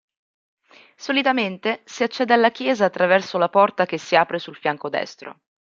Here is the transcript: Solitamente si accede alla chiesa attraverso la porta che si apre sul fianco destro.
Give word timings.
Solitamente 0.97 1.83
si 1.85 2.01
accede 2.01 2.33
alla 2.33 2.49
chiesa 2.49 2.85
attraverso 2.85 3.37
la 3.37 3.49
porta 3.49 3.85
che 3.85 3.99
si 3.99 4.15
apre 4.15 4.39
sul 4.39 4.55
fianco 4.55 4.89
destro. 4.89 5.41